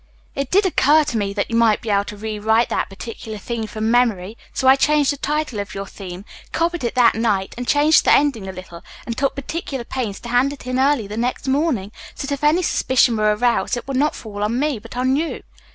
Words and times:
It 0.33 0.49
did 0.49 0.65
occur 0.65 1.03
to 1.03 1.17
me 1.19 1.31
that 1.33 1.51
you 1.51 1.55
might 1.55 1.79
be 1.79 1.91
able 1.91 2.05
to 2.05 2.17
rewrite 2.17 2.69
that 2.69 2.89
particular 2.89 3.37
theme 3.37 3.67
from 3.67 3.91
memory. 3.91 4.35
So 4.51 4.67
I 4.67 4.75
changed 4.75 5.11
the 5.11 5.17
title 5.17 5.59
of 5.59 5.75
your 5.75 5.85
theme, 5.85 6.25
copied 6.51 6.83
it 6.83 6.95
that 6.95 7.13
night 7.13 7.53
and 7.55 7.67
changed 7.67 8.03
the 8.05 8.11
ending 8.11 8.47
a 8.47 8.51
little 8.51 8.83
and 9.05 9.15
took 9.15 9.35
particular 9.35 9.83
pains 9.85 10.19
to 10.21 10.29
hand 10.29 10.53
it 10.53 10.65
in 10.65 10.79
early 10.79 11.05
the 11.05 11.17
next 11.17 11.47
morning, 11.47 11.91
so 12.15 12.25
that 12.25 12.33
if 12.33 12.43
any 12.43 12.63
suspicion 12.63 13.15
were 13.15 13.35
aroused 13.35 13.77
it 13.77 13.87
would 13.87 13.95
not 13.95 14.15
fall 14.15 14.43
on 14.43 14.59
me, 14.59 14.79
but 14.79 14.97
on 14.97 15.15
you. 15.15 15.43